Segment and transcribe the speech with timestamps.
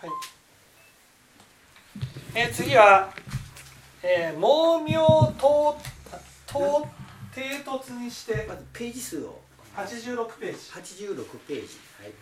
[0.00, 0.10] はい。
[2.36, 3.12] えー、次は、
[4.00, 5.04] えー、毛明
[5.36, 5.76] と
[6.46, 6.86] と
[7.34, 9.40] 低突にしてまずページ数を。
[9.74, 10.58] 86ページ。
[10.94, 11.78] 86ページ。
[12.00, 12.12] はい。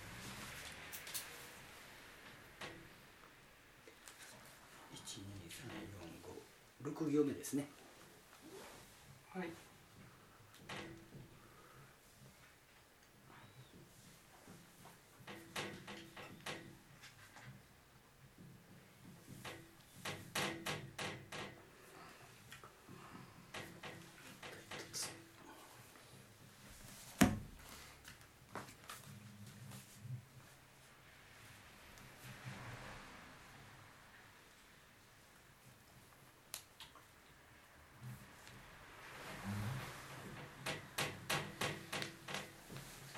[6.82, 7.66] 12345 6行目ですね。
[9.34, 9.66] はい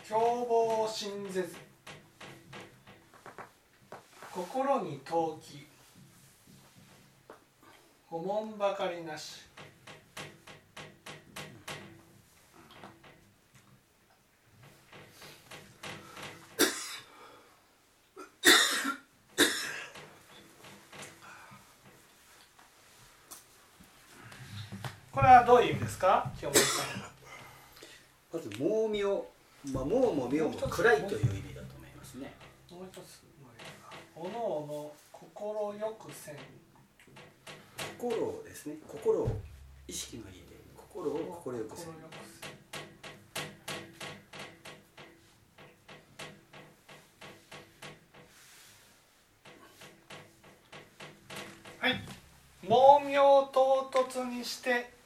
[0.09, 1.55] 凶暴信ぜず
[4.33, 5.67] 心に陶器。
[8.11, 9.43] おもんばかりなし。
[25.13, 26.33] これはどういう意味ですか？
[26.41, 26.87] 清盛さん。
[28.33, 29.27] まず毛明
[29.67, 32.33] まあ、もうもみょうも暗いという意味だと思いますね。
[32.71, 33.29] もう一つ
[34.15, 36.37] おのおの心よくせん。
[37.99, 39.31] 心をですね、心を
[39.87, 41.89] 意識のいいで、心を心よくせん。
[51.79, 52.01] はい。
[52.63, 52.69] 毛
[53.09, 54.98] 明唐突にして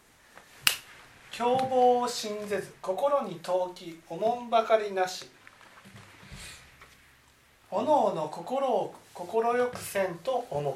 [1.32, 5.30] 凶暴を信ぜず心に陶器おもんばかりなし。
[7.70, 9.26] おのおの心を快
[9.70, 10.74] くせんと思う。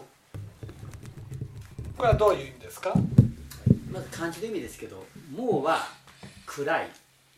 [1.98, 2.94] これはどういう意味ですか？
[3.92, 5.86] まず漢字の意味ですけど「もう」は
[6.46, 6.90] 暗い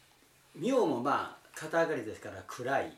[0.54, 2.92] 「妙」もまあ肩上がりですから暗い。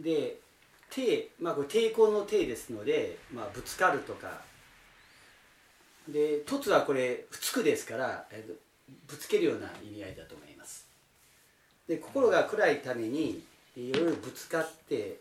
[0.00, 0.38] で
[0.90, 4.40] 「抵」まあこれ抵抗の「抵」ですので、まあ、ぶつかるとか。
[6.08, 8.63] で「凸」はこれ「つく」ですから、えっと
[9.06, 10.86] ぶつけるような意味合いだと思います。
[11.88, 13.42] で心が暗いために
[13.76, 15.18] いろいろぶつかって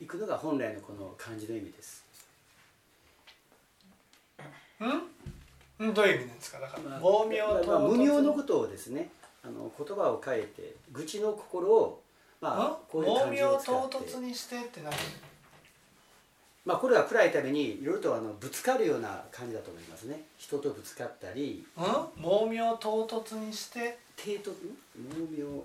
[0.00, 2.04] いくのが本来のこの漢字の意味です。
[4.80, 5.94] ん？
[5.94, 6.58] どういう意味なんですか？
[6.58, 9.10] だから、まあ、無名まあ、無名のことをですね
[9.44, 12.02] あの言葉を変えて愚痴の心を
[12.40, 13.96] まあこういう感じを使って。
[13.98, 14.92] 唐突にしてって何？
[16.64, 20.22] まあ、これは暗いためにいろいろとあのぶつかるような感じだと思いますね。
[20.38, 21.66] 人とぶつかったり。
[21.76, 22.22] うん？
[22.22, 23.98] 猛妙唐突にして？
[24.16, 24.52] 低突？
[24.96, 25.64] 猛妙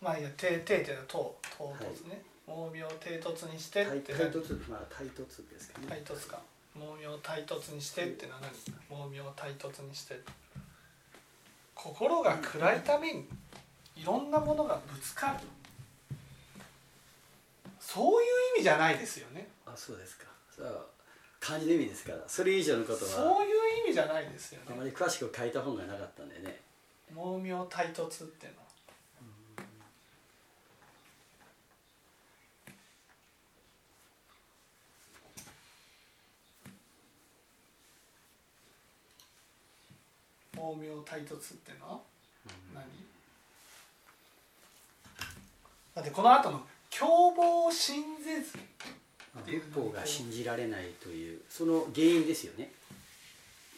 [0.00, 4.14] まあいや低低っていうのは唐唐突ね、はい、猛妙低突にしてって。
[4.14, 4.70] 対突？
[4.70, 5.86] まあ対突ですかね。
[5.88, 6.38] 対突か。
[6.74, 10.18] 猛妙対突にしてってのは何猛妙対突にして。
[11.74, 13.26] 心が暗いために
[13.96, 15.46] いろんなものがぶつかる。
[17.78, 20.26] そういう意味じゃないですよねあそうですか。
[21.38, 22.18] 漢字の意味ですから。
[22.26, 24.66] それ以上のことはそういう意味じゃないですよね。
[24.70, 26.60] あまり詳しく書いた本がなかったんでね。
[27.14, 28.60] 毛明対突っていうの
[40.52, 42.00] 毛明対突ってのは？
[42.74, 42.84] 何、
[45.94, 48.58] だってこの後の「凶暴を信ぜず」
[49.46, 52.72] 仏法が信じられないというその原因ですよね。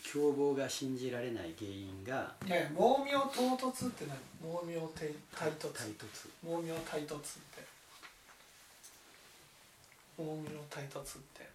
[0.02, 2.74] 凶暴が信じられない原因がいやいや毛
[3.04, 4.18] 明唐突って何？
[4.42, 5.08] 毛明対
[5.52, 5.72] 突？
[5.72, 6.28] 対突。
[6.42, 7.64] 毛明対突って。
[10.16, 11.48] 毛明対突って。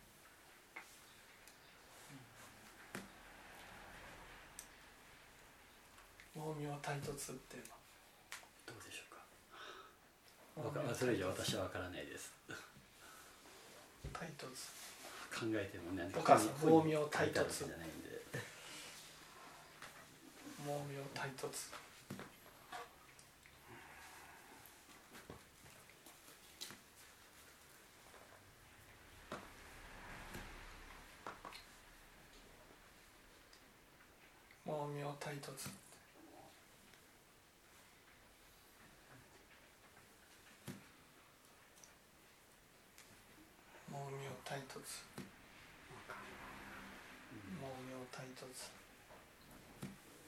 [6.33, 7.57] 毛明対突って。
[8.65, 9.03] どうでしょ
[10.71, 10.95] うか。
[10.95, 12.31] それ以上私は分からないです
[14.19, 14.47] 対突
[15.29, 16.09] 考えてもね。
[16.17, 18.07] お母さん毛明対突じゃないんで。
[20.65, 21.69] 毛明対突
[34.65, 35.87] 毛明対突
[44.47, 45.03] 対突
[47.59, 48.69] 毛明対突。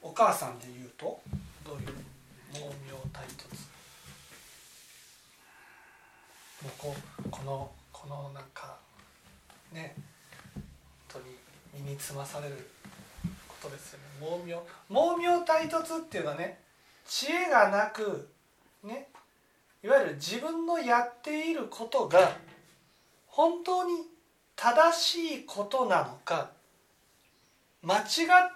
[0.02, 1.22] お母さんで言うと？
[1.66, 1.88] どういう
[2.54, 2.68] 毛明
[3.14, 3.56] 対突？
[6.64, 6.96] もうこ
[7.32, 8.78] このこのなんか
[9.72, 9.96] ね
[10.54, 10.64] 本
[11.08, 11.26] 当に
[11.74, 12.70] 身につまされる
[13.48, 14.06] ことですよね。
[14.20, 16.60] 猛妙猛妙体突っていうのはね
[17.06, 18.30] 知恵がなく
[18.84, 19.08] ね
[19.82, 22.36] いわゆる自分のやっていることが
[23.28, 23.94] 本当に
[24.62, 26.50] 正しいことなのか
[27.82, 28.02] 間違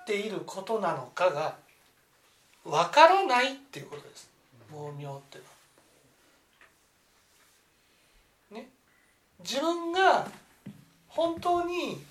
[0.02, 1.56] っていることなのかが
[2.66, 4.30] わからないっていうことです。
[4.70, 5.44] 猛妙っていう
[8.52, 8.64] のは。
[8.64, 8.70] ね。
[9.40, 10.28] 自分が
[11.08, 12.04] 本当に、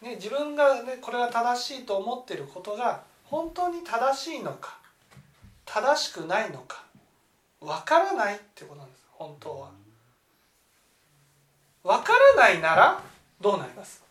[0.00, 4.78] ね、自分が、ね、これが正しいと思っていることが本当に正しいのか
[5.64, 6.84] 正しくないのか
[7.60, 9.02] わからないってことなんです。
[9.10, 9.70] 本当は。
[11.82, 13.07] わからないなら
[13.40, 14.02] どうなります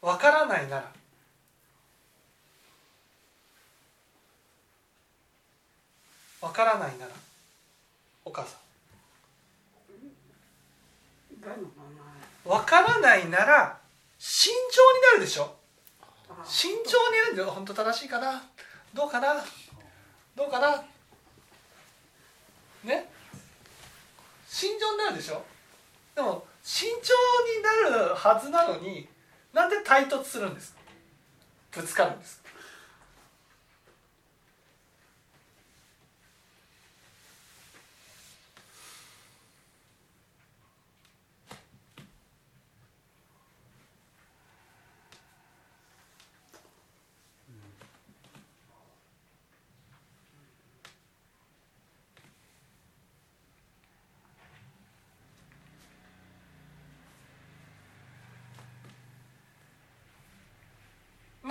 [0.00, 0.92] わからないなら。
[6.40, 7.12] わからないなら
[8.24, 8.56] お母さ
[12.46, 12.48] ん。
[12.48, 13.78] わからないなら
[14.18, 15.54] 慎重になるでしょ？
[16.44, 17.50] 慎重になるんだよ。
[17.52, 18.42] 本当正しいかな？
[18.92, 19.36] どうかな？
[20.34, 20.84] どうかな？
[22.82, 23.11] ね？
[24.62, 25.42] 慎重になるでしょ？
[26.14, 26.94] でも慎重
[27.88, 29.08] になるはずなのに
[29.52, 30.76] なんで対突するんです
[31.72, 32.41] ぶつかるんです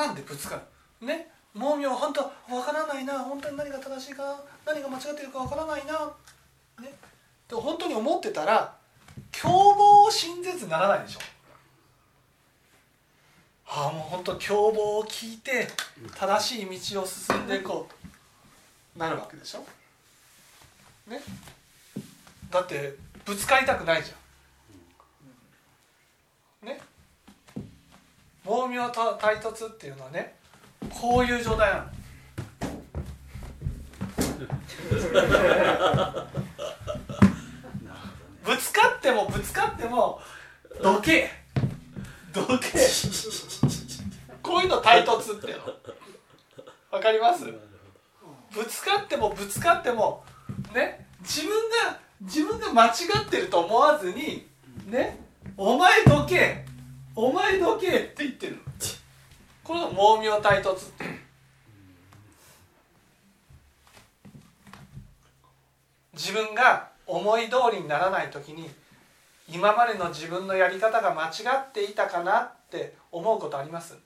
[0.02, 0.56] なんでぶつか
[1.00, 1.28] るね？
[1.54, 3.20] 盲名本当わからないな。
[3.20, 4.24] 本当に何が正しいか？
[4.66, 5.94] な何が間違ってるかわからないな。
[6.82, 6.92] ね？
[7.48, 8.76] で本当に思ってたら
[9.32, 11.20] 凶暴を信ぜずならないでしょ。
[13.68, 15.68] ああもう本当凶暴を聞いて
[16.18, 17.94] 正しい道を進んでいこう。
[18.98, 19.64] となるわけでしょ。
[21.08, 21.22] ね？
[22.50, 24.18] だってぶつかりたくないじゃん。
[28.52, 30.36] 盲名と対突っていうのはね
[30.90, 31.86] こういう状態なの。
[38.44, 40.20] ぶつかってもぶつかっても
[40.84, 41.32] どけ。
[42.34, 42.78] どけ。
[44.44, 45.64] こういうの対突っていうの。
[46.92, 47.46] わかります？
[47.46, 50.26] ぶつかってもぶつかっても
[50.74, 52.90] ね自分が自分が間違
[53.26, 54.46] ってると思わずに
[54.88, 55.18] ね
[55.56, 56.66] お前どけ
[57.16, 58.56] お前どけって言ってる。
[58.56, 58.62] の
[59.64, 61.06] これが猛妙対突って。
[66.14, 68.70] 自分が思い通りにならない時に
[69.50, 73.98] 今までの自分のやり方が間違っていたかなって思うことあります？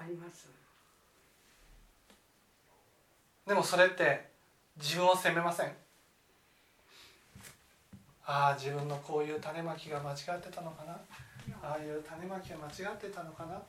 [0.00, 0.48] あります。
[3.46, 4.30] でもそれって
[4.78, 5.72] 自分を責めません
[8.26, 10.92] ああ自分のこういう種まきが間違ってたのかな？
[11.62, 13.56] ああいう種まきが間違ってたのかな？
[13.56, 13.60] っ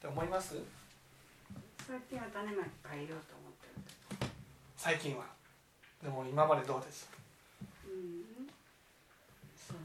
[0.00, 0.56] て思います？
[1.86, 3.66] 最近は種まき変えようと思って
[4.24, 4.30] る
[4.76, 5.24] 最近は。
[6.02, 7.10] でも今までどうです？
[7.84, 8.48] うん
[9.56, 9.80] その。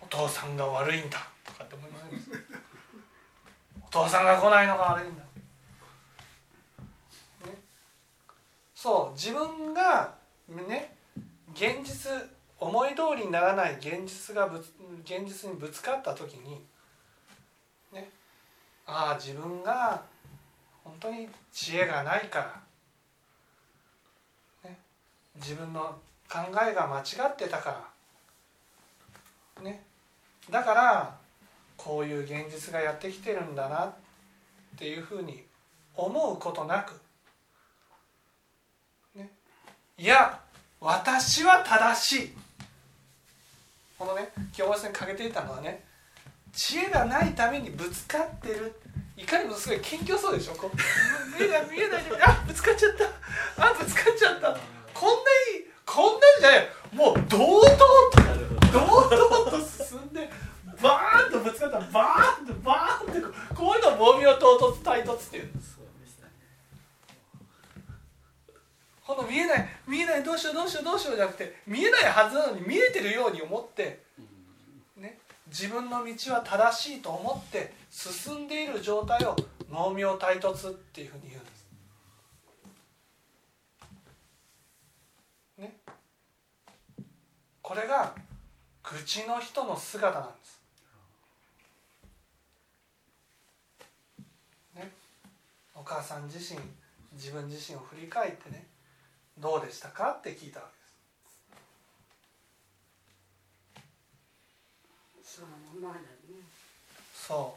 [0.00, 2.30] お父さんが悪いんだとかって思います？
[3.86, 5.22] お父さんが来ないのが悪いんだ、
[7.46, 7.58] ね、
[8.74, 10.14] そう自分が
[10.48, 10.96] ね
[11.54, 12.12] 現実
[12.58, 16.60] 思い通りにならない現実がぶつ現実にぶつかった時に
[17.92, 18.10] ね
[18.86, 20.02] ああ自分が
[20.84, 22.62] 本当に知恵がないか
[24.64, 24.78] ら、ね、
[25.36, 25.98] 自分の
[26.30, 26.38] 考
[26.68, 27.90] えが間違ってたか
[29.56, 29.82] らね
[30.50, 31.16] だから
[31.76, 33.92] こういう現実がやってきてるんだなっ
[34.78, 35.44] ていうふうに
[35.94, 37.00] 思うことなく、
[39.14, 39.30] ね、
[39.96, 40.40] いや
[40.80, 42.30] 私は正しい。
[43.98, 45.84] このね京橋さんにかけていたのはね
[46.54, 48.80] 知恵がないためにぶつかってる。
[49.14, 50.54] いかにもすごい謙虚そうでしょ？
[50.54, 50.56] う
[51.38, 53.68] 目が見えないであぶつかっちゃった。
[53.68, 54.56] あぶつかっちゃった。
[54.94, 57.86] こんないいこんなんじゃないもう堂々と
[58.72, 60.30] 堂々と進んで
[60.80, 61.78] バーンとぶつかった。
[61.78, 65.78] らバーンとバーンってこういうのを盲妙唐突対突っていうんです。
[69.10, 74.02] この見えない見えないどうしようどうしようどうしようじゃなくて見えないはずなのに見えてるように思って、
[74.96, 79.34] ね、自分の道は正しいと思って進んでいる状態を
[79.68, 81.66] 農業対突っていうふうに言うんです。
[85.58, 85.76] ね、
[87.62, 88.14] これが
[88.84, 90.60] 愚痴の人の姿なんです。
[94.76, 94.92] ね、
[95.74, 96.60] お母さん自身
[97.14, 98.69] 自分自身を振り返ってね
[99.40, 100.66] どうでしたかって聞いたわ
[105.14, 105.36] けです。
[105.36, 105.48] その
[105.80, 106.06] ままだね。
[107.14, 107.56] そ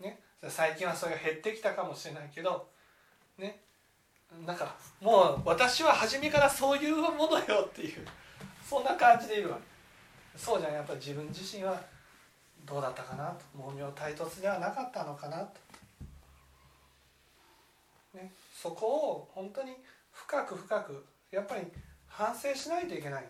[0.00, 2.68] うね最近はそれが減ってきたかもしれないけど
[3.38, 3.60] ね。
[4.44, 8.06] なんかもう私は初めからそういうものよっていう
[8.68, 9.62] そんな感じでいるわけ。
[10.38, 10.72] そうじゃん。
[10.72, 11.80] やっぱり自分自身は
[12.66, 13.44] どうだったかなと。
[13.56, 15.60] 毛明体突ではなかったのかなと、
[18.14, 19.76] ね、そこを本当に
[20.16, 21.62] 深く深くやっぱり
[22.08, 23.24] 反省しないといけない、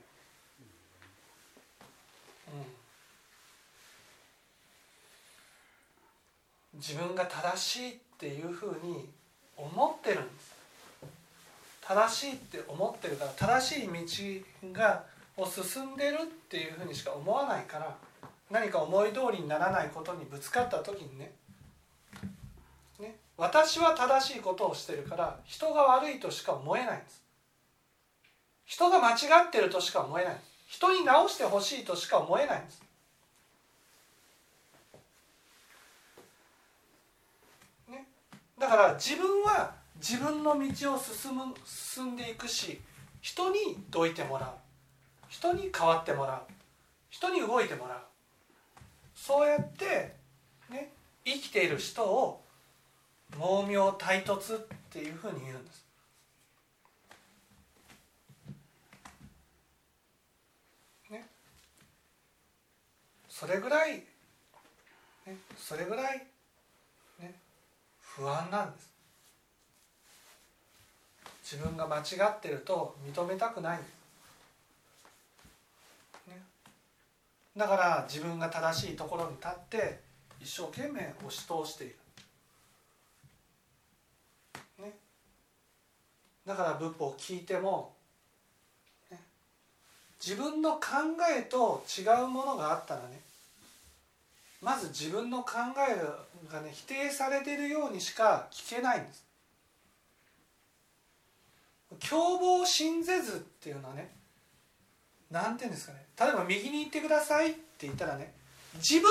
[6.74, 9.08] うん、自分が正しいっていうふうに
[9.56, 10.56] 思ってるんです。
[11.80, 13.88] 正しいって思ってるから正しい
[14.62, 15.04] 道が
[15.36, 17.96] を進んでるっていうふうにしか思わないから
[18.50, 21.32] 何か思い通りにならないことにぶつかった時にねね
[23.36, 27.22] 私は正しいことをしてるから人が悪いとしか思えないんです。
[28.64, 32.82] 人が間違ってるとしか思えない人に直してほしいとしか思えないんです。
[37.88, 38.06] ね。
[38.58, 42.80] だから自分は自分の道を進む進んでいくし
[43.20, 43.58] 人に
[43.90, 44.50] どいてもらう。
[45.28, 46.42] 人に変わってもらう。
[47.10, 47.98] 人に動いてもらう。
[49.14, 50.14] そうやって、
[50.70, 50.92] ね、
[51.24, 52.45] 生きている人を
[53.32, 55.84] 毛明体突っていうふうに言うんです。
[61.10, 61.26] ね、
[63.28, 64.02] それぐらい、
[65.26, 66.26] ね、それぐらい、
[67.20, 67.34] ね、
[68.00, 68.96] 不安なんです。
[71.48, 73.84] 自分が間違ってると認めたくない、ね、
[77.56, 80.00] だから自分が正しいところに立って
[80.40, 81.96] 一生懸命押し通している、
[84.80, 84.92] ね、
[86.46, 87.92] だから仏法を聞いても、
[89.10, 89.18] ね、
[90.24, 90.80] 自分の考
[91.36, 93.20] えと違うものがあったらね
[94.62, 95.52] まず自分の考
[95.88, 99.24] えがね否定されているようにしか聞けないんです。
[102.00, 104.10] 凶暴信ぜずっていうのはね
[105.30, 108.32] なんていうんですかね例えば右に行ってくださいって言ったらね
[108.74, 109.08] 自分の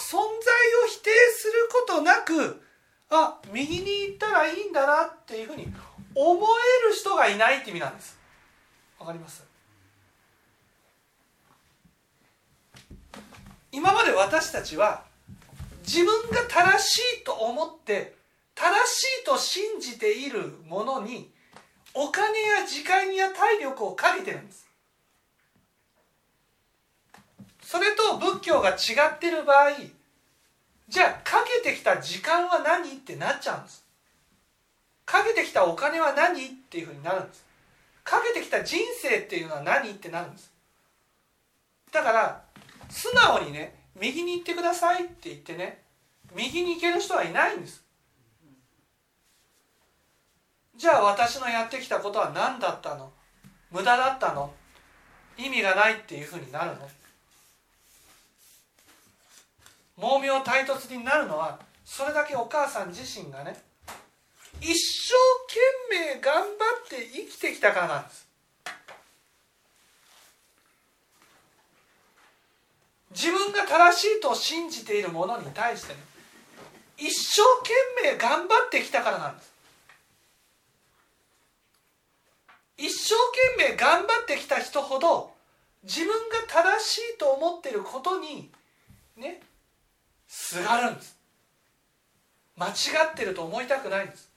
[0.00, 2.62] 存在を否定することなく
[3.10, 5.68] あ右に行ったらいいんだなっていうふうに
[6.16, 8.18] 思える人がいないって意味なんです。
[8.98, 9.44] わかります？
[13.70, 15.04] 今まで私たちは
[15.82, 18.16] 自分が正しいと思って
[18.54, 21.30] 正しいと信じているものに
[21.92, 24.66] お金や時間や体力をかけてるんです。
[27.62, 28.74] それと仏教が違
[29.16, 29.72] ってる場合
[30.88, 32.90] じゃあかけてきた時間は何？
[32.90, 33.85] ってなっちゃうんです。
[35.06, 37.46] かけてきたお金は何っていうふうになるんです。
[38.04, 40.52] かけてきた人生っていうのは何ってなるんです。
[41.92, 42.42] だから
[42.90, 45.82] 素直にね右に行ってくださいって言ってね
[46.34, 47.82] 右に行ける人はいないんです。
[50.76, 53.10] じゃあ私のやってきたことは何だったの？
[53.70, 54.52] 無駄だったの？
[55.38, 56.88] 意味がないっていうふうになるの？
[59.98, 63.56] 毛明体突になるのはそれだけお母さん自身がね
[64.60, 65.14] 一生
[65.90, 68.26] 懸命頑張って生きてきたからなんです。
[73.10, 76.00] 自分が正しいと信じているものに対してね
[76.98, 77.72] 一生懸
[78.12, 79.52] 命頑張ってきたからなんです。
[82.78, 83.14] 一生
[83.56, 85.32] 懸命頑張ってきた人ほど
[85.82, 88.50] 自分が正しいと思っていることに
[89.16, 89.40] ね
[90.28, 91.16] すがるんです。
[92.56, 92.72] 間違
[93.12, 94.30] ってると思いたくないんです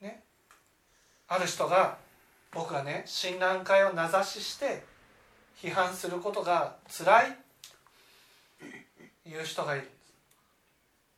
[0.00, 0.22] ね
[1.32, 1.96] ある人が
[2.52, 4.82] 僕はね親鸞会を名指しして
[5.62, 7.36] 批判することが辛い。
[9.26, 9.84] いう人がいる。
[9.84, 9.90] んで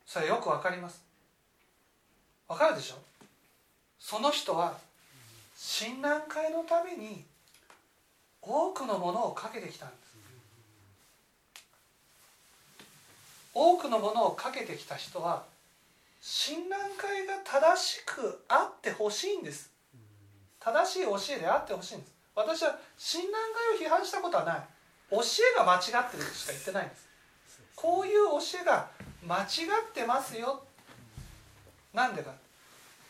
[0.05, 1.01] すそれよくわかります。
[2.47, 2.97] わかるでしょ？
[3.97, 4.77] その人は
[5.57, 7.25] 親鸞会のために
[8.39, 10.15] 多くのものをかけてきたんです。
[13.55, 15.43] 多くのものをかけてきた人は
[16.21, 19.72] 親鸞会が正しくあってほしいんです。
[20.63, 22.13] 正しい教えであってほしいんです。
[22.35, 23.31] 私は親鸞
[23.79, 24.61] 会を批判したことはない。
[25.11, 27.07] 教えが間違ってるとしか言ってないんです。
[27.75, 28.87] こういう教えが
[29.27, 29.45] 間違
[29.89, 30.63] ってますよ。
[31.93, 32.31] なんでか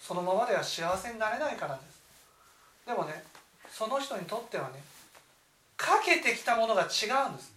[0.02, 2.02] そのままでは幸せになれないからです。
[2.86, 3.24] でもね
[3.72, 4.84] その人にとってはね
[5.78, 7.54] かけてきたものが違うんです。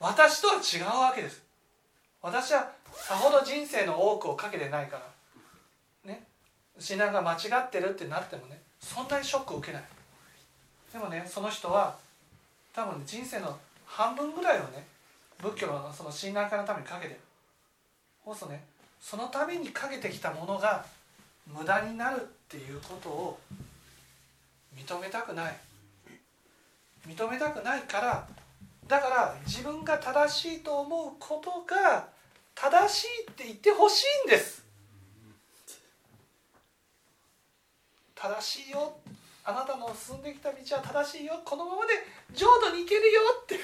[0.00, 1.42] 私とは違うわけです。
[2.22, 5.13] 私はさほど人生の多くをかけてないから。
[6.76, 9.82] ね信仰が間違ってるってなってもねそんなにショックを受けない。
[10.92, 11.96] でもねその人は
[12.72, 14.86] 多分、ね、人生の半分ぐらいをね
[15.42, 17.20] 仏教のその信頼化のためにかけてる。
[18.24, 18.64] そうするとね
[19.00, 20.84] そのためにかけてきたものが
[21.46, 23.38] 無駄になるっていうことを
[24.76, 25.56] 認めたくない。
[27.06, 28.26] 認めたくないから
[28.88, 32.08] だから自分が正しいと思うことが
[32.54, 34.63] 正しいって言ってほしいんです。
[38.24, 38.96] 正しいよ。
[39.44, 41.42] あなたの進んできた道は正しいよ。
[41.44, 41.92] このままで
[42.32, 43.60] 浄土に行けるよって。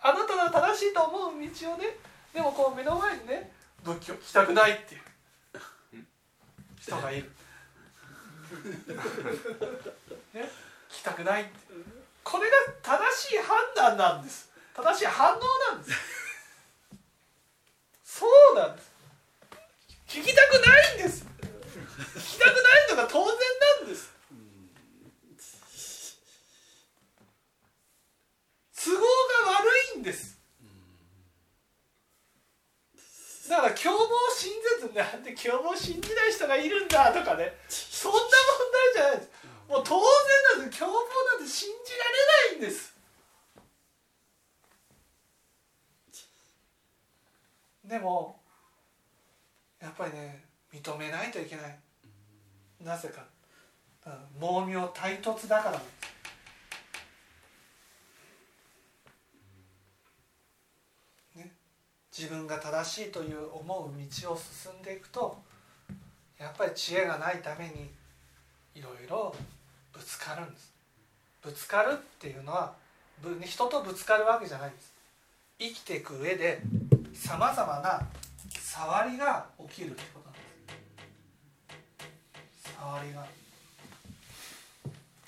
[0.00, 1.96] あなたが正しいと思う道をね。
[2.32, 3.50] でもこう目の前にね
[3.82, 5.00] 仏教聞きたくないっていう。
[6.80, 7.30] 人がいる、
[10.34, 10.42] ね、
[10.90, 11.52] 聞きたくないって。
[12.24, 14.50] これが正しい判断なんです。
[14.74, 16.00] 正しい反応なんです。
[18.04, 18.90] そうなんです。
[20.08, 21.31] 聞きたくないんです。
[22.20, 23.36] きたくないのが当然
[23.80, 24.12] なんです。
[28.84, 29.02] 都合が
[29.60, 30.38] 悪いんです。
[33.48, 37.58] だから共謀信ぜずなんで共謀信じない人がいるんだとかね。
[37.68, 38.26] そんな問
[38.94, 39.30] 題じゃないです。
[39.68, 40.80] もう当然なんです。
[40.80, 41.04] 共謀
[41.38, 42.12] なんて信じられ
[42.50, 42.92] ないんです。
[47.84, 48.40] でも
[49.80, 51.78] やっぱりね認めないといけない。
[52.80, 53.24] なぜか。
[54.38, 55.72] 猛妙対突だから。
[55.72, 56.02] なんです
[62.16, 65.40] 自分が正しいという思う道を進んでいくと
[66.38, 67.90] やっぱり知恵がないために
[68.74, 69.34] いろいろ
[69.92, 70.72] ぶつかるんです。
[71.42, 72.74] ぶつかるっていうのは
[73.44, 74.92] 人とぶつかるわけじゃないんです。
[75.58, 76.60] 生きていく上で
[77.14, 78.06] さまざまな
[78.50, 80.21] 触りが起きるってこと。
[82.82, 83.24] 触りが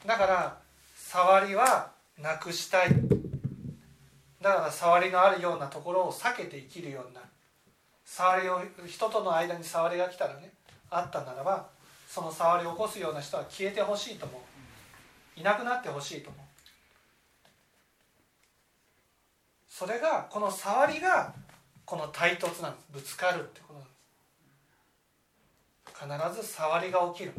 [0.05, 0.59] だから
[0.97, 2.89] 触りはなくしたい。
[4.41, 7.27] だから触りのあるようなところを避けて生きるようになる。
[8.05, 10.53] 触りを人との間に触りが来たらね
[10.91, 11.69] あったならば
[12.09, 14.37] その触りを起こすような人は消えてほしいと思
[15.37, 15.41] う。
[15.41, 16.45] いなくなってほしいと思う。
[19.69, 21.33] それがこの触りが
[21.85, 22.87] この対突なんです。
[22.93, 23.95] ぶつかるってことなんです。
[26.35, 27.33] 必ず触りが起きる。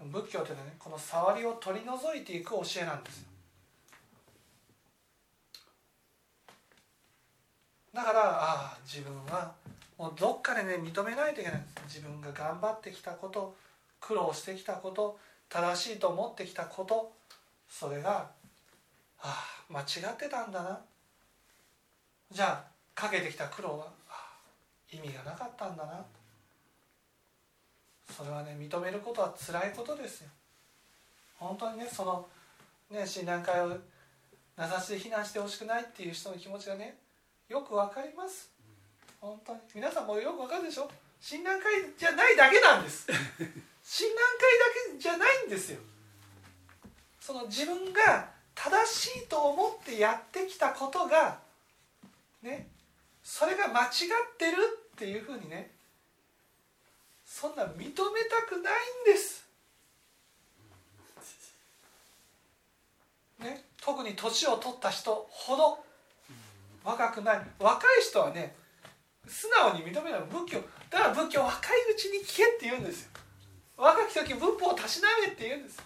[0.00, 3.26] 仏教というのはねこの触りを取り除いていく教えなんです。
[7.94, 9.54] だからああ自分は
[9.96, 11.98] もうどっかでね認めないといけないんです。
[11.98, 13.56] 自分が頑張ってきたこと
[14.00, 17.12] 苦労してきたこと正しいと思ってきたこと
[17.68, 18.30] それが
[19.18, 20.80] ああ間違ってたんだな。
[22.30, 23.86] じゃあかけてきた苦労は
[24.92, 26.04] 意味がなかったんだな。
[28.14, 30.28] それはね認めることは辛いことですよ。
[31.38, 32.26] 本当にねその
[32.90, 33.76] ね診断会を
[34.56, 36.96] 名指しで非難してほしくないっていう人の気持ちがね
[37.48, 38.50] よくわかります。
[39.20, 39.60] 本当に。
[39.74, 40.90] 皆さんもよくわかるでしょ？
[41.20, 41.64] 診断会
[41.98, 43.06] じゃないだけなんです。
[43.82, 45.78] 診断会だけじゃないんですよ。
[47.20, 51.38] その自分が正しいと思ってやってきたことが
[52.42, 52.68] ね
[53.22, 53.90] それが間違っ
[54.38, 54.56] てる
[54.94, 55.70] っていうふうにね
[57.38, 57.92] そんな認めた
[58.48, 58.74] くない
[59.12, 59.44] んです。
[63.40, 65.78] ね、特に年を取った人ほど
[66.82, 67.40] 若くない。
[67.58, 68.56] 若い人はね
[69.28, 73.10] 素直に認めない仏教だから仏教若いうちに聞けって言うんですよ。
[73.76, 75.82] 若き時仏法をたしなめって言うんです。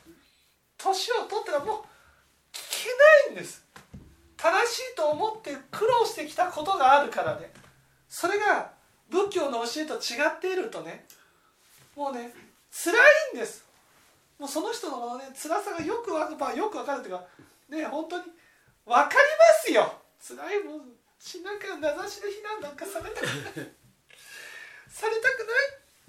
[0.79, 1.77] 年を取ったらもう
[2.53, 3.65] 聞けないんです。
[4.37, 7.51] 正しいと思って苦労してきたことがあるからね。
[8.09, 8.71] それが
[9.11, 11.07] 仏教の教えと違っているとね
[11.97, 12.33] もうね
[12.71, 12.93] 辛
[13.33, 13.65] いんです。
[14.39, 17.25] もうその人のね辛さがよくわか,、まあ、よくわかるというか
[17.69, 18.25] ね本当に
[18.87, 19.19] 分かりま
[19.63, 20.01] すよ。
[20.21, 23.33] 辛いもんしなんか名指しで非難なんかされたくない
[24.89, 25.47] されたく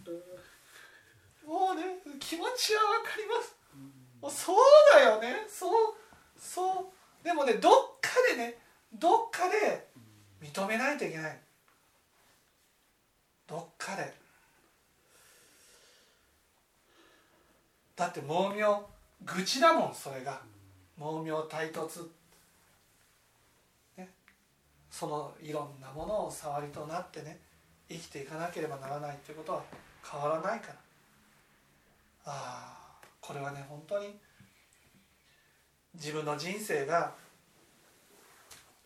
[0.05, 0.21] ない。
[1.45, 1.83] もうね
[2.19, 3.55] 気持ちは分かります。
[4.21, 4.57] もうそう
[4.93, 5.45] だよね。
[5.49, 5.95] そう
[6.39, 6.91] そ
[7.21, 7.23] う。
[7.23, 8.57] でもねどっかでね
[8.93, 9.87] どっかで
[10.41, 11.39] 認めないといけない。
[13.47, 14.20] どっかで。
[18.01, 18.63] だって盲名
[19.23, 20.41] 愚痴だもんそれが。
[20.97, 22.09] 盲名対突。
[24.89, 27.37] そのいろんなものを触りとなってね
[27.87, 29.63] 生きていかなければならないっていうことは
[30.03, 30.73] 変わらないから。
[32.25, 34.17] ああこれはね本当に
[35.93, 37.13] 自分の人生が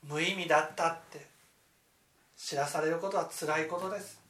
[0.03, 1.25] 無意味だったって
[2.35, 4.24] 知らされることは辛いことです。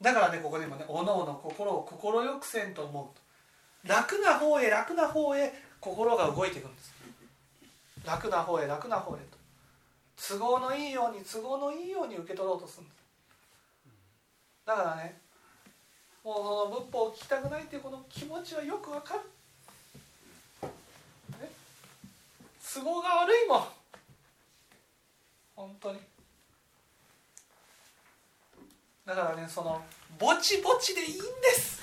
[0.00, 3.16] だからねここでもねおのおの心を快くせんと思う。
[3.16, 3.22] と
[3.88, 6.94] 楽な方へ楽な方へ心が動いていくんです。
[8.04, 9.36] 楽な方へ楽な方へと。
[10.16, 12.96] 都合のいいように都合のいいように受け取ろうとするんです。
[14.66, 15.18] だからね
[16.24, 19.20] もうその仏法を聞きたくないっていうこの気持ちはよくわかる、
[21.38, 21.48] ね、
[22.74, 23.64] 都合が悪いもん。
[25.54, 26.00] 本当に。
[29.06, 29.80] だからねその
[30.18, 31.80] ぼちぼちでいいんです。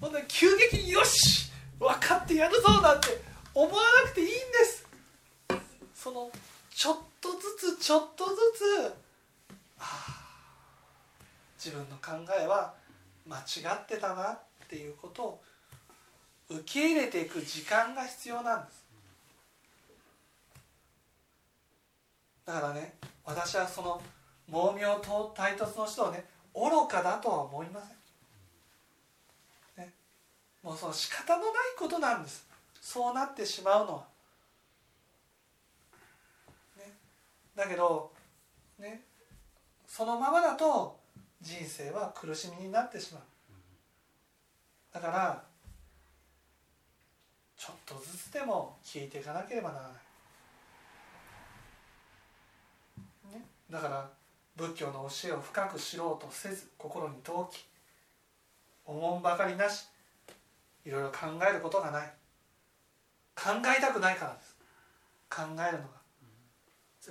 [0.00, 3.08] ほんで急激によし分かってやるぞなんて
[3.54, 4.86] 思わなくていいんです。
[5.94, 6.30] その
[6.70, 8.94] ちょっとずつちょっとずつ
[9.78, 10.26] ああ
[11.62, 12.74] 自分の考えは
[13.26, 13.42] 間違
[13.74, 15.42] ってたなっていうことを
[16.48, 18.86] 受け入れていく時間が必要なんです。
[22.46, 24.00] だからね私はその
[24.50, 27.80] 盲名と対突の人をね愚かだとは思いま
[29.76, 29.92] せん、ね、
[30.62, 32.46] もうその仕方のないことなんです
[32.80, 34.04] そうなってしまうのは、
[36.78, 36.84] ね、
[37.54, 38.10] だけど
[38.78, 39.02] ね
[39.86, 40.96] そのままだと
[41.42, 43.22] 人生は苦しみになってしまう
[44.92, 45.42] だから
[47.56, 49.90] ちょっとずつでも聞いていかなければならな
[53.32, 54.08] い、ね、だから
[54.56, 57.66] 仏教の教えを深く知ろうとせず心に陶器
[58.86, 59.86] 思うばかりなし
[60.84, 62.12] いろいろ考えることがない。
[63.34, 64.56] 考えたくないからです。
[65.28, 65.96] 考えるのが。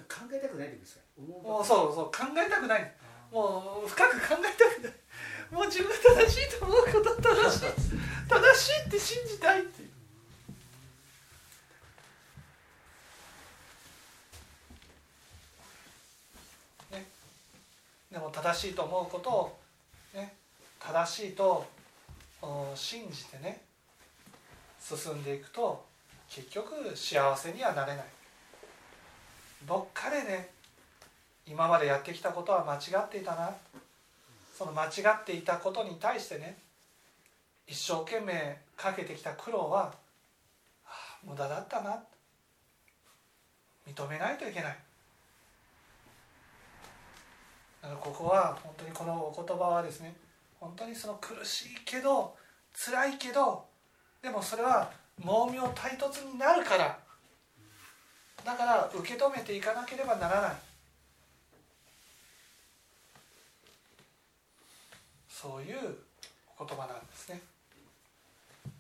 [0.03, 1.21] 考えたくないでください。
[1.21, 2.93] もうそうそう考えたくない。
[3.31, 4.93] もう深く考えたくない。
[5.51, 7.65] もう自分が正しいと思うことは正しい。
[8.27, 9.89] 正しいって信じたいっていう
[16.93, 17.05] ね
[18.15, 19.60] でも正しいと思うことを
[20.13, 20.36] ね
[20.80, 21.65] 正しいと
[22.73, 23.62] 信じてね
[24.80, 25.84] 進んでいくと
[26.30, 28.06] 結局幸せにはなれない。
[29.67, 30.49] どっかでね
[31.45, 33.54] 今までやってきたことは間違っていたな。
[34.58, 36.58] その間違っていたことに対してね
[37.67, 39.93] 一生懸命かけてきた苦労は、は
[40.86, 42.01] あ、無駄だったな。
[43.86, 44.78] 認めないといけない。
[47.86, 50.15] だからここは本当にこのお言葉はですね
[50.60, 52.34] 本当にその苦しいけど
[52.74, 53.63] 辛いけど
[54.24, 54.89] でもそれは
[55.24, 56.98] 盲名対突になるから
[58.43, 60.56] だから受け止めていかなければならない。
[65.30, 67.41] そういう言葉なんですね。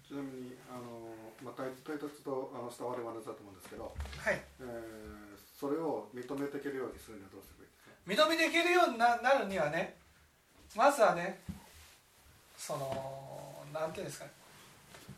[0.07, 1.13] ちなみにあの、
[1.43, 4.41] まあ、対対突とあの伝わる話だと思うんですけど、はい。
[4.61, 9.95] えー、それを認めていけるようにするにはどうすればいい認ですかめていけるようにななるにはね
[10.75, 11.39] まずはね
[12.57, 14.31] そのなんていうんですかね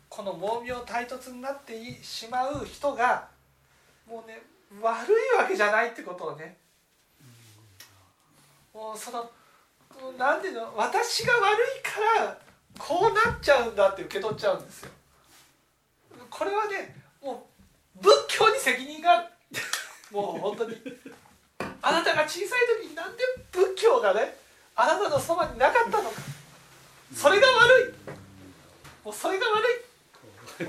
[0.09, 1.73] この盲病対突になって
[2.03, 3.27] しまう人が
[4.09, 4.41] もうね
[4.81, 6.57] 悪いわけじゃないってことをね
[8.73, 9.29] もうその
[10.17, 12.37] なんていうの私が悪いから
[12.77, 14.91] こうなっちゃうんだって受け取っちゃうんですよ。
[16.29, 17.47] これはねも
[17.95, 19.27] う仏教に責任がある。
[20.11, 20.75] もう本当に
[21.81, 24.35] あなたが小さい時になんで仏教がね
[24.75, 26.21] あなたのそばになかったのか。
[27.13, 28.13] それが悪い。
[29.05, 29.63] もうそれが悪
[30.59, 30.63] い、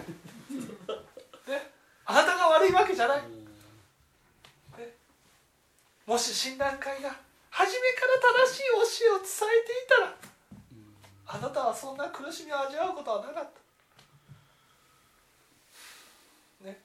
[1.50, 1.72] ね、
[2.06, 3.24] あなたが悪いわけじゃない、ね、
[6.06, 7.16] もし診断会が
[7.50, 8.62] 初めから正しい
[9.00, 9.26] 教えを伝
[9.64, 10.14] えていたら
[11.26, 13.50] あなたはそんな苦しみを味わうことはなかっ
[16.62, 16.64] た。
[16.64, 16.80] ね。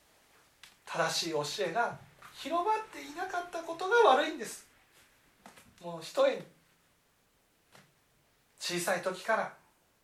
[0.85, 1.99] 正しい教えが
[2.43, 4.67] 広まっていなかったことが悪いんです。
[5.81, 6.41] もうひとえに。
[8.59, 9.53] 小さい時から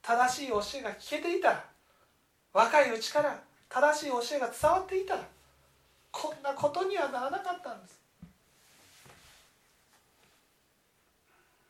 [0.02, 1.66] 正しい教えが聞けていたら
[2.54, 5.28] 若いうちから正しい教えが伝わっていたら
[6.12, 8.00] こんなことにはならなかったんです。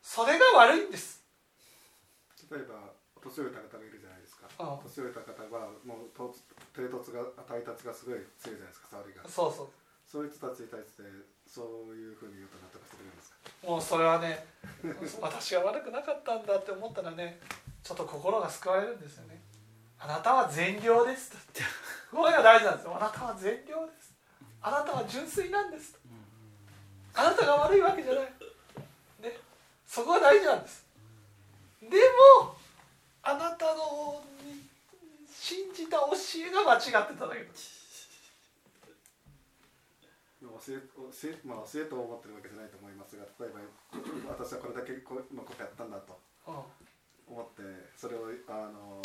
[0.02, 1.20] それが悪いんです。
[2.48, 4.46] 例えば年老いた方がいるじゃないですか。
[4.84, 6.32] 年老いた方はもうと
[6.72, 9.28] 低突が対達がすごい強いじゃないですか触りが。
[9.28, 9.79] そうそう
[10.10, 11.02] そういう人たちに対して
[11.46, 13.68] そういうふうに言うと納得してくれるんですか？
[13.68, 14.44] もうそれはね
[15.22, 17.40] 私が悪くなかったんだって思ったらね
[17.84, 19.40] ちょっと心が救われるんですよね。
[19.98, 21.62] あなたは善良ですって。
[22.10, 22.96] これが大事なんですよ。
[22.96, 24.12] あなたは善良です。
[24.62, 25.96] あなたは純粋なんです。
[27.14, 28.24] あなたが悪いわけじゃない。
[29.20, 29.38] ね。
[29.86, 30.84] そこが大事なんです。
[31.82, 31.88] で
[32.40, 32.56] も
[33.22, 34.24] あなたの
[35.30, 36.12] 信じた教
[36.46, 37.50] えが間違ってただけだ
[40.40, 43.60] 教え教え,、まあ、教えと思ってるわけじゃないと思いますが例えば
[44.32, 46.16] 私はこれだけこのことやったんだと
[46.48, 47.62] うん思って
[47.96, 49.00] それをあの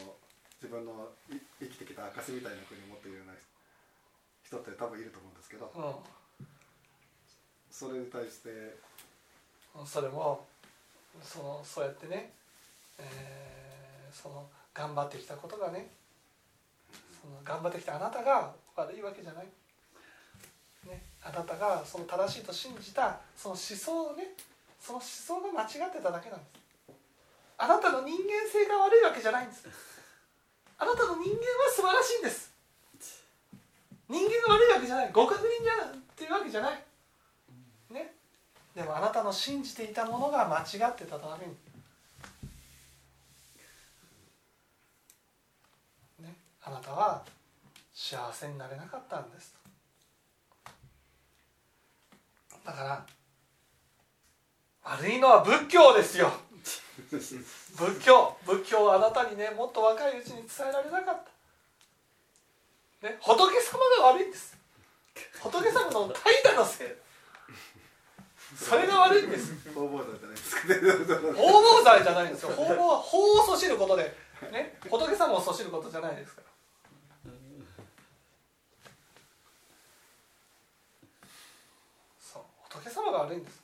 [0.58, 3.34] 自分のい生きてきた証みたいなふうに思っているような
[4.44, 5.80] 人って多分いると思うんですけどう
[7.70, 8.50] それに対して
[9.78, 10.48] ん、それも
[11.22, 12.32] そのそうやってね、
[12.98, 13.46] えー
[14.16, 15.92] その頑張ってきたことがね
[17.22, 19.46] その頑張ってきたあなたが悪いわけじゃない、
[20.88, 24.30] ね、あなたがその正しいと信じたその思想をね
[24.80, 26.66] その思想が間違ってただけなんです。
[27.58, 29.68] あなたの人間性が悪いわけじゃないんです。
[30.78, 32.54] あなたの人間は素晴らしいんです。
[34.08, 35.08] 人間が悪いわけじゃない。
[35.12, 36.84] 互角人じゃっていうわけじゃない。
[37.90, 38.14] ね。
[38.76, 41.56] でもあなたの信じていたものが間違ってたために。
[46.20, 46.36] ね。
[46.62, 47.24] あなたは
[47.94, 49.65] 幸せになれなかったんですと。
[52.66, 53.06] だから
[54.84, 56.32] 悪いのは仏教ですよ。
[57.06, 61.24] 仏教仏教はあなたにねもっと若いうちに伝えられなかっ
[63.02, 64.58] た、ね、仏様が悪いんです。
[65.40, 66.88] 仏様の怠惰のせい。
[68.58, 69.54] それが悪いんです。
[69.74, 70.76] 方々じゃないですかね。
[71.34, 72.50] 方々罪じゃないんですよ。
[72.50, 74.16] 方々は法をそしることで、
[74.52, 76.55] ね、仏様をそしることじゃないですから
[82.90, 83.64] そう仏様が悪いんです。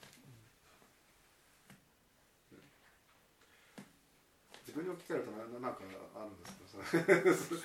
[4.68, 5.82] 自分に置き換えるとななんか
[6.16, 6.48] あるんで
[7.36, 7.62] すけど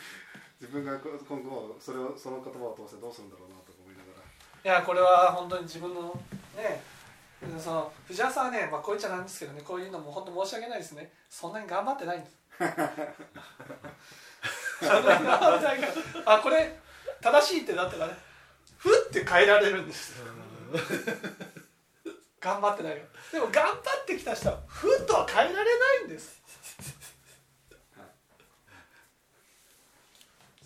[0.61, 4.27] 自分が今後それをその言葉を通してどうするんだろうなとか思いながら。
[4.27, 6.21] いやこれは本当に自分の
[6.57, 6.83] ね
[7.63, 11.13] その藤原さんはね、まあ、こう言っちゃなんですけどねこういうのも本当申し訳ないですね。
[11.31, 12.37] そんなに頑張ってないんです。
[16.27, 16.77] あこれ
[17.23, 18.15] 正しいってなったらね
[18.79, 20.21] ふって変えられるんです
[22.41, 23.01] 頑張ってないか
[23.33, 26.41] らでも頑張ってきた人はふっとは変えられないんです。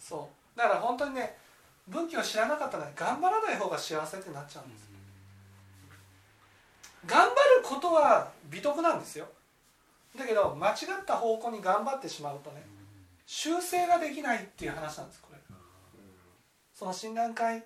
[0.01, 0.59] そう。
[0.59, 1.39] だから本当にね
[1.87, 4.91] 仏教を知らなかったら頑張らない方が幸せってなっちゃうんです。
[7.07, 9.27] 頑張ることは美徳なんですよ。
[10.17, 12.67] だけど間違った方向に頑張ってしまうとね
[13.27, 15.39] 修正ができないっていう話なんですこれ。
[16.75, 17.63] その診断会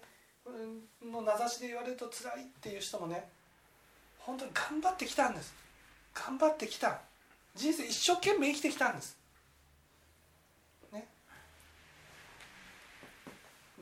[0.46, 3.28] の名指しで言われると辛いっていう人もね
[4.18, 5.54] 本当に頑張ってきたんです。
[6.14, 7.00] 頑張ってきた。
[7.54, 9.16] 人生一生懸命生きてきたんです。
[10.92, 11.06] ね。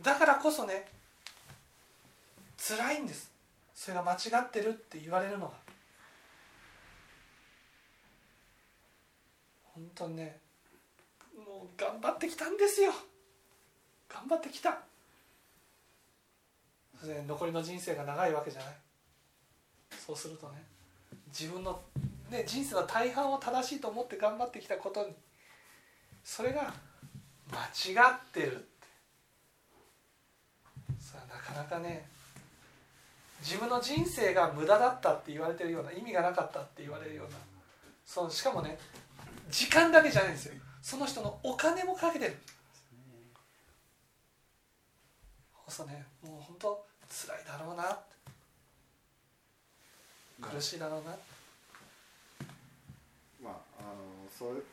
[0.03, 0.89] だからこそね
[2.57, 3.31] 辛いんです。
[3.75, 5.53] それが間違ってるって言われるのが。
[9.75, 10.39] 本当にね
[11.37, 12.93] もう頑張ってきたんですよ。
[14.09, 14.83] 頑張ってきた。
[17.27, 18.75] 残りの人生が長いわけじゃない。
[20.07, 20.65] そうするとね
[21.29, 21.81] 自分の、
[22.31, 25.13] ね、人生の大半を正しいと思って頑張ってきたことに
[26.25, 26.73] それが
[27.51, 28.67] 間違ってるって。
[31.01, 32.07] それはなかなかね
[33.41, 37.37] 自分の人生が無駄だったって言われてるような意味がなかったって言われるような
[38.05, 38.79] そのしかもね
[39.51, 40.55] 時間だけじゃないんですよ。
[40.81, 42.37] その人のお金もかけてる。
[45.69, 46.05] そうね。
[46.23, 48.01] もう本当辛いだろうな。
[50.41, 51.13] 苦しいだろうな。
[53.45, 54.65] まああのそう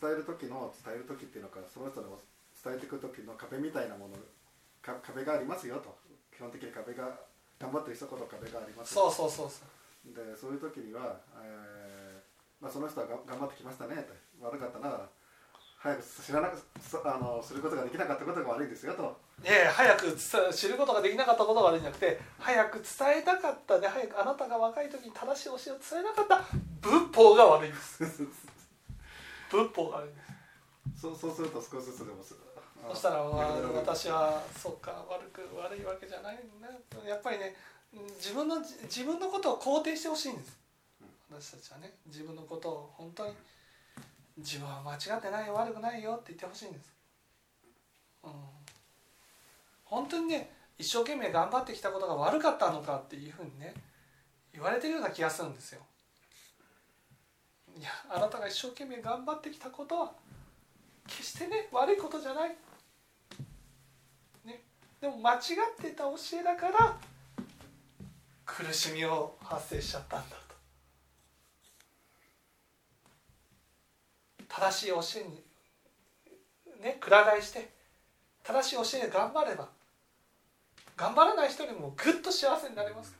[0.00, 2.18] 伝える時の伝える時っていうのかその人の
[2.62, 4.16] 伝えていく時の壁みたいなもの
[4.82, 5.96] か壁がありますよと。
[6.34, 7.08] 基本的に壁が
[7.60, 10.14] 頑張ってる人ほど壁がありますよそうそうそうそう。
[10.14, 14.12] でそういう時には、えーまあ、その人はが頑張ってきましたねと
[14.44, 15.08] 悪かったな
[15.78, 20.16] 早く知らなくそあのすることができなかったことが悪いですよといやいや早く
[20.52, 26.40] 知ることができなかったことが悪いんじゃなくて早く伝えたかったで早くあなたが若い時に正しい教えを伝えなかった。
[26.80, 28.04] 仏法が悪いんです。
[29.50, 30.20] 仏法が悪いんで
[30.96, 31.02] す。
[31.02, 36.68] そうそうすると少しずつでもそしたら、私はそっか悪く悪いわけじゃないな。
[37.08, 37.56] やっぱりね
[38.16, 40.58] 自分の自分のことを肯定してほしいんです。
[41.30, 43.34] 私たちはね自分のことを本当に
[44.38, 46.92] 自分は間違ってないよ悪くないよって言ってほしいんです、
[48.24, 48.30] うん、
[49.84, 53.74] 本当にね一生懸命頑張ってきたことが悪かったのかっていうふうにね
[54.52, 55.80] 言われてるような気がするんですよ。
[57.78, 60.12] いやあなたが一生懸命頑張ってきたことは
[61.08, 62.50] 決してね悪いことじゃない、
[64.44, 64.62] ね、
[65.00, 65.40] でも間違っ
[65.76, 66.96] てた教えだから
[68.46, 70.54] 苦しみを発生しちゃったんだと。
[74.48, 75.42] 正しい教えに
[76.80, 77.70] ねくら替えして
[78.44, 79.68] 正しい教えで頑張れば
[80.96, 83.14] 頑張らない人よりもぐっと幸せになれます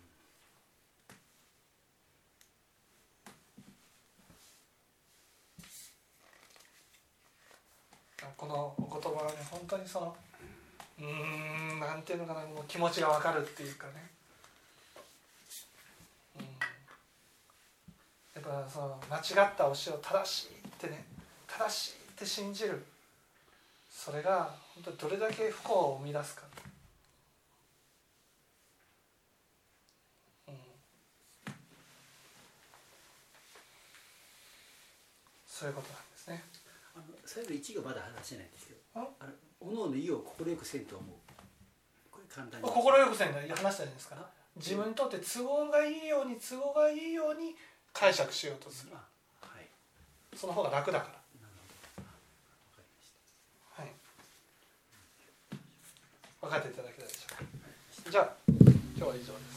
[8.36, 10.16] このお言葉はね本当にその
[11.00, 11.02] う
[11.76, 13.92] んなんていうのかなもう気持ちがわかるっていうかね、
[16.36, 16.48] うん、や
[18.40, 21.04] っぱその間違った教えを正しいってね
[21.46, 22.84] 正しいって信じる。
[24.04, 26.42] それが本当にどれだけ不幸を生み出すか、
[35.54, 36.42] そういうことなんですね。
[36.96, 39.06] あの最後一行まだ話してないんですけどあ？
[39.20, 41.14] あのおのおの意を快くせんと思う。
[42.10, 42.66] これ簡単に。
[42.66, 44.16] 心よくせんが話したじゃないですか。
[44.56, 47.54] 自分にとって都合がいいように都合がいいように
[47.92, 48.92] 解釈しようとする。
[48.94, 49.06] あ
[49.46, 49.68] はい。
[50.34, 51.14] その方が楽だから。
[53.78, 53.92] はい。
[56.42, 58.10] 分かっていただけたでしょうか。
[58.10, 58.34] じゃあ
[58.98, 59.53] 今日は以上です